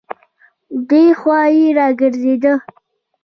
دی 0.89 1.05
خوا 1.19 1.39
يې 1.57 1.65
راګرځېده. 1.77 2.53